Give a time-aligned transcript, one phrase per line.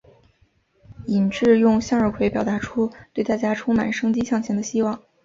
[1.05, 4.99] 伊秩用向日葵表达出对大家充满生机向前的希望。